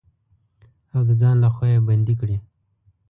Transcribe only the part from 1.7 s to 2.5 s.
يې بندې کړي.